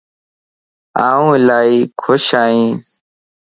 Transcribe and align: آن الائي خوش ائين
آن 1.09 1.23
الائي 1.37 1.77
خوش 2.01 2.27
ائين 2.41 2.75